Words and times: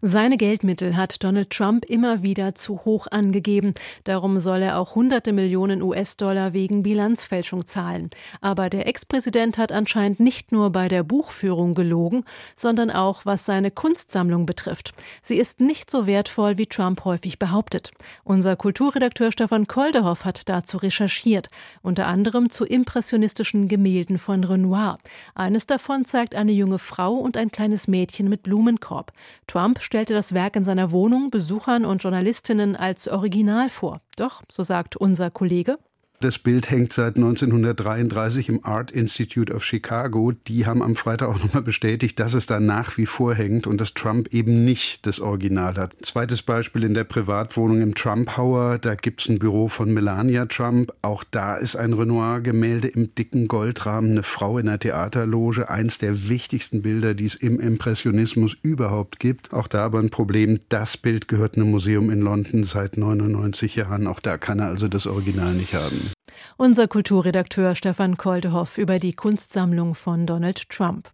seine 0.00 0.36
Geldmittel 0.36 0.96
hat 0.96 1.24
Donald 1.24 1.50
Trump 1.50 1.84
immer 1.84 2.22
wieder 2.22 2.54
zu 2.54 2.84
hoch 2.84 3.08
angegeben. 3.10 3.74
Darum 4.04 4.38
soll 4.38 4.62
er 4.62 4.78
auch 4.78 4.94
hunderte 4.94 5.32
Millionen 5.32 5.82
US-Dollar 5.82 6.52
wegen 6.52 6.84
Bilanzfälschung 6.84 7.66
zahlen. 7.66 8.10
Aber 8.40 8.70
der 8.70 8.86
Ex-Präsident 8.86 9.58
hat 9.58 9.72
anscheinend 9.72 10.20
nicht 10.20 10.52
nur 10.52 10.70
bei 10.70 10.86
der 10.86 11.02
Buchführung 11.02 11.74
gelogen, 11.74 12.24
sondern 12.54 12.90
auch 12.92 13.26
was 13.26 13.44
seine 13.44 13.72
Kunstsammlung 13.72 14.46
betrifft. 14.46 14.92
Sie 15.22 15.36
ist 15.36 15.60
nicht 15.60 15.90
so 15.90 16.06
wertvoll, 16.06 16.58
wie 16.58 16.66
Trump 16.66 17.04
häufig 17.04 17.40
behauptet. 17.40 17.90
Unser 18.22 18.54
Kulturredakteur 18.54 19.32
Stefan 19.32 19.66
Koldehoff 19.66 20.24
hat 20.24 20.48
dazu 20.48 20.76
recherchiert, 20.76 21.48
unter 21.82 22.06
anderem 22.06 22.50
zu 22.50 22.64
impressionistischen 22.64 23.66
Gemälden 23.66 24.18
von 24.18 24.44
Renoir. 24.44 24.98
Eines 25.34 25.66
davon 25.66 26.04
zeigt 26.04 26.36
eine 26.36 26.52
junge 26.52 26.78
Frau 26.78 27.14
und 27.14 27.36
ein 27.36 27.50
kleines 27.50 27.88
Mädchen 27.88 28.28
mit 28.28 28.44
Blumenkorb. 28.44 29.12
Trump 29.46 29.82
stellte 29.88 30.12
das 30.12 30.34
Werk 30.34 30.54
in 30.54 30.64
seiner 30.64 30.90
Wohnung 30.90 31.30
Besuchern 31.30 31.86
und 31.86 32.02
Journalistinnen 32.02 32.76
als 32.76 33.08
Original 33.08 33.70
vor. 33.70 34.02
Doch, 34.18 34.42
so 34.50 34.62
sagt 34.62 34.96
unser 34.96 35.30
Kollege, 35.30 35.78
das 36.20 36.38
Bild 36.38 36.70
hängt 36.70 36.92
seit 36.92 37.16
1933 37.16 38.48
im 38.48 38.64
Art 38.64 38.90
Institute 38.90 39.52
of 39.52 39.64
Chicago. 39.64 40.32
Die 40.32 40.66
haben 40.66 40.82
am 40.82 40.96
Freitag 40.96 41.28
auch 41.28 41.38
nochmal 41.38 41.62
bestätigt, 41.62 42.18
dass 42.18 42.34
es 42.34 42.46
da 42.46 42.58
nach 42.58 42.96
wie 42.98 43.06
vor 43.06 43.34
hängt 43.34 43.66
und 43.66 43.80
dass 43.80 43.94
Trump 43.94 44.34
eben 44.34 44.64
nicht 44.64 45.06
das 45.06 45.20
Original 45.20 45.76
hat. 45.76 45.94
Zweites 46.02 46.42
Beispiel 46.42 46.84
in 46.84 46.94
der 46.94 47.04
Privatwohnung 47.04 47.80
im 47.80 47.94
Trump 47.94 48.30
Tower. 48.38 48.78
Da 48.78 48.94
gibt's 48.94 49.28
ein 49.28 49.38
Büro 49.38 49.68
von 49.68 49.92
Melania 49.92 50.46
Trump. 50.46 50.92
Auch 51.02 51.24
da 51.24 51.56
ist 51.56 51.76
ein 51.76 51.92
Renoir-Gemälde 51.92 52.88
im 52.88 53.14
dicken 53.14 53.48
Goldrahmen, 53.48 54.12
eine 54.12 54.22
Frau 54.22 54.58
in 54.58 54.66
der 54.66 54.78
Theaterloge. 54.78 55.68
Eins 55.68 55.98
der 55.98 56.28
wichtigsten 56.28 56.82
Bilder, 56.82 57.14
die 57.14 57.26
es 57.26 57.34
im 57.34 57.60
Impressionismus 57.60 58.56
überhaupt 58.62 59.18
gibt. 59.18 59.52
Auch 59.52 59.68
da 59.68 59.84
aber 59.84 59.98
ein 59.98 60.10
Problem. 60.10 60.60
Das 60.68 60.96
Bild 60.96 61.28
gehört 61.28 61.56
einem 61.56 61.70
Museum 61.70 62.10
in 62.10 62.20
London 62.20 62.64
seit 62.64 62.96
99 62.96 63.76
Jahren. 63.76 64.06
Auch 64.06 64.20
da 64.20 64.38
kann 64.38 64.60
er 64.60 64.66
also 64.66 64.88
das 64.88 65.06
Original 65.06 65.52
nicht 65.54 65.74
haben. 65.74 66.07
Unser 66.56 66.88
Kulturredakteur 66.88 67.74
Stefan 67.74 68.16
Koldehoff 68.16 68.78
über 68.78 68.98
die 68.98 69.12
Kunstsammlung 69.14 69.94
von 69.94 70.26
Donald 70.26 70.68
Trump. 70.68 71.10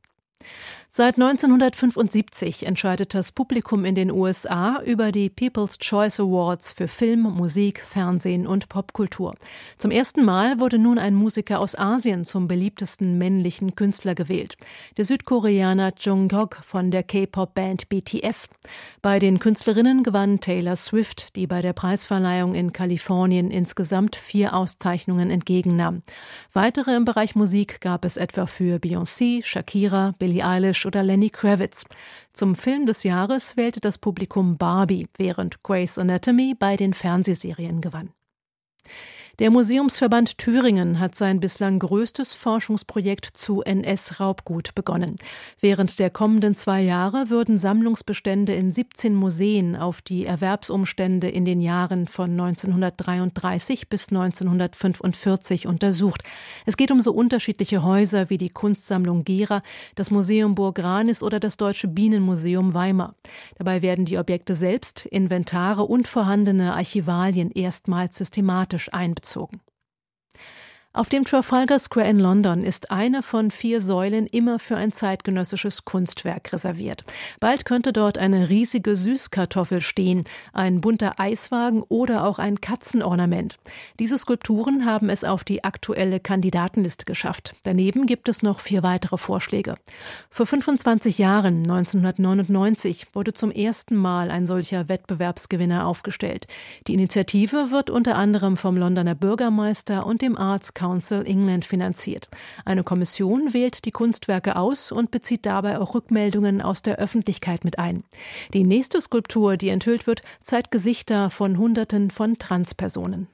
Seit 0.96 1.20
1975 1.20 2.66
entscheidet 2.66 3.14
das 3.14 3.32
Publikum 3.32 3.84
in 3.84 3.96
den 3.96 4.12
USA 4.12 4.80
über 4.80 5.10
die 5.10 5.28
People's 5.28 5.76
Choice 5.80 6.20
Awards 6.20 6.70
für 6.70 6.86
Film, 6.86 7.22
Musik, 7.22 7.80
Fernsehen 7.80 8.46
und 8.46 8.68
Popkultur. 8.68 9.34
Zum 9.76 9.90
ersten 9.90 10.24
Mal 10.24 10.60
wurde 10.60 10.78
nun 10.78 11.00
ein 11.00 11.16
Musiker 11.16 11.58
aus 11.58 11.76
Asien 11.76 12.24
zum 12.24 12.46
beliebtesten 12.46 13.18
männlichen 13.18 13.74
Künstler 13.74 14.14
gewählt. 14.14 14.56
Der 14.96 15.04
Südkoreaner 15.04 15.94
Jungkook 15.98 16.60
von 16.62 16.92
der 16.92 17.02
K-Pop-Band 17.02 17.88
BTS. 17.88 18.48
Bei 19.02 19.18
den 19.18 19.40
Künstlerinnen 19.40 20.04
gewann 20.04 20.38
Taylor 20.38 20.76
Swift, 20.76 21.34
die 21.34 21.48
bei 21.48 21.60
der 21.60 21.72
Preisverleihung 21.72 22.54
in 22.54 22.72
Kalifornien 22.72 23.50
insgesamt 23.50 24.14
vier 24.14 24.54
Auszeichnungen 24.54 25.30
entgegennahm. 25.30 26.02
Weitere 26.52 26.94
im 26.94 27.04
Bereich 27.04 27.34
Musik 27.34 27.80
gab 27.80 28.04
es 28.04 28.16
etwa 28.16 28.46
für 28.46 28.76
Beyoncé, 28.76 29.44
Shakira, 29.44 30.14
Billie 30.20 30.46
Eilish 30.46 30.83
oder 30.86 31.02
Lenny 31.02 31.30
Kravitz. 31.30 31.84
Zum 32.32 32.54
Film 32.54 32.86
des 32.86 33.02
Jahres 33.04 33.56
wählte 33.56 33.80
das 33.80 33.98
Publikum 33.98 34.56
Barbie, 34.56 35.08
während 35.16 35.62
Grey's 35.62 35.98
Anatomy 35.98 36.54
bei 36.58 36.76
den 36.76 36.94
Fernsehserien 36.94 37.80
gewann. 37.80 38.10
Der 39.40 39.50
Museumsverband 39.50 40.38
Thüringen 40.38 41.00
hat 41.00 41.16
sein 41.16 41.40
bislang 41.40 41.80
größtes 41.80 42.34
Forschungsprojekt 42.34 43.26
zu 43.32 43.62
NS-Raubgut 43.62 44.76
begonnen. 44.76 45.16
Während 45.58 45.98
der 45.98 46.10
kommenden 46.10 46.54
zwei 46.54 46.82
Jahre 46.82 47.30
würden 47.30 47.58
Sammlungsbestände 47.58 48.54
in 48.54 48.70
17 48.70 49.12
Museen 49.12 49.74
auf 49.74 50.02
die 50.02 50.24
Erwerbsumstände 50.24 51.28
in 51.28 51.44
den 51.44 51.58
Jahren 51.58 52.06
von 52.06 52.30
1933 52.30 53.88
bis 53.88 54.10
1945 54.10 55.66
untersucht. 55.66 56.22
Es 56.64 56.76
geht 56.76 56.92
um 56.92 57.00
so 57.00 57.12
unterschiedliche 57.12 57.82
Häuser 57.82 58.30
wie 58.30 58.38
die 58.38 58.50
Kunstsammlung 58.50 59.24
Gera, 59.24 59.64
das 59.96 60.12
Museum 60.12 60.54
Burg 60.54 60.78
Ranis 60.78 61.24
oder 61.24 61.40
das 61.40 61.56
Deutsche 61.56 61.88
Bienenmuseum 61.88 62.72
Weimar. 62.72 63.16
Dabei 63.58 63.82
werden 63.82 64.04
die 64.04 64.16
Objekte 64.16 64.54
selbst, 64.54 65.06
Inventare 65.06 65.82
und 65.82 66.06
vorhandene 66.06 66.74
Archivalien 66.74 67.50
erstmals 67.50 68.16
systematisch 68.16 68.92
einbezogen 68.92 69.23
bezogen. 69.24 69.62
Auf 70.96 71.08
dem 71.08 71.24
Trafalgar 71.24 71.80
Square 71.80 72.08
in 72.08 72.20
London 72.20 72.62
ist 72.62 72.92
eine 72.92 73.24
von 73.24 73.50
vier 73.50 73.80
Säulen 73.80 74.28
immer 74.28 74.60
für 74.60 74.76
ein 74.76 74.92
zeitgenössisches 74.92 75.84
Kunstwerk 75.84 76.52
reserviert. 76.52 77.02
Bald 77.40 77.64
könnte 77.64 77.92
dort 77.92 78.16
eine 78.16 78.48
riesige 78.48 78.94
Süßkartoffel 78.94 79.80
stehen, 79.80 80.22
ein 80.52 80.80
bunter 80.80 81.18
Eiswagen 81.18 81.82
oder 81.82 82.24
auch 82.24 82.38
ein 82.38 82.60
Katzenornament. 82.60 83.56
Diese 83.98 84.16
Skulpturen 84.16 84.86
haben 84.86 85.10
es 85.10 85.24
auf 85.24 85.42
die 85.42 85.64
aktuelle 85.64 86.20
Kandidatenliste 86.20 87.06
geschafft. 87.06 87.56
Daneben 87.64 88.06
gibt 88.06 88.28
es 88.28 88.44
noch 88.44 88.60
vier 88.60 88.84
weitere 88.84 89.16
Vorschläge. 89.16 89.74
Vor 90.30 90.46
25 90.46 91.18
Jahren, 91.18 91.68
1999, 91.68 93.08
wurde 93.14 93.32
zum 93.32 93.50
ersten 93.50 93.96
Mal 93.96 94.30
ein 94.30 94.46
solcher 94.46 94.88
Wettbewerbsgewinner 94.88 95.88
aufgestellt. 95.88 96.46
Die 96.86 96.94
Initiative 96.94 97.72
wird 97.72 97.90
unter 97.90 98.14
anderem 98.14 98.56
vom 98.56 98.76
Londoner 98.76 99.16
Bürgermeister 99.16 100.06
und 100.06 100.22
dem 100.22 100.38
Arts 100.38 100.72
Council 100.84 101.26
England 101.26 101.64
finanziert. 101.64 102.28
Eine 102.66 102.84
Kommission 102.84 103.54
wählt 103.54 103.86
die 103.86 103.90
Kunstwerke 103.90 104.56
aus 104.56 104.92
und 104.92 105.10
bezieht 105.10 105.46
dabei 105.46 105.78
auch 105.78 105.94
Rückmeldungen 105.94 106.60
aus 106.60 106.82
der 106.82 106.96
Öffentlichkeit 106.96 107.64
mit 107.64 107.78
ein. 107.78 108.04
Die 108.52 108.64
nächste 108.64 109.00
Skulptur, 109.00 109.56
die 109.56 109.70
enthüllt 109.70 110.06
wird, 110.06 110.20
zeigt 110.42 110.70
Gesichter 110.70 111.30
von 111.30 111.56
Hunderten 111.56 112.10
von 112.10 112.36
Transpersonen. 112.38 113.28